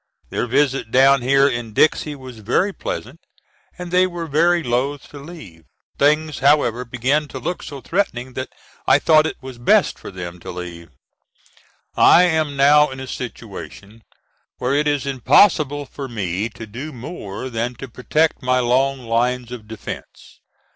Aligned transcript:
Their 0.31 0.47
visit 0.47 0.89
down 0.89 1.21
here 1.21 1.47
in 1.47 1.73
Dixie 1.73 2.15
was 2.15 2.39
very 2.39 2.73
pleasant 2.73 3.19
and 3.77 3.91
they 3.91 4.07
were 4.07 4.25
very 4.25 4.63
loth 4.63 5.07
to 5.09 5.19
leave. 5.19 5.65
Things 5.99 6.39
however 6.39 6.83
began 6.85 7.27
to 7.27 7.37
look 7.37 7.61
so 7.61 7.81
threatening 7.81 8.33
that 8.33 8.49
I 8.87 8.97
thought 8.97 9.27
it 9.27 9.35
was 9.43 9.59
best 9.59 9.99
for 9.99 10.09
them 10.09 10.39
to 10.39 10.49
leave. 10.49 10.89
I 11.95 12.23
am 12.23 12.55
now 12.57 12.89
in 12.89 12.99
a 12.99 13.05
situation 13.05 14.01
where 14.57 14.73
it 14.73 14.87
is 14.87 15.05
impossible 15.05 15.85
for 15.85 16.07
me 16.07 16.49
to 16.49 16.65
do 16.65 16.91
more 16.91 17.51
than 17.51 17.75
to 17.75 17.87
protect 17.87 18.41
my 18.41 18.59
long 18.59 19.01
lines 19.01 19.51
of 19.51 19.67
defence. 19.67 20.39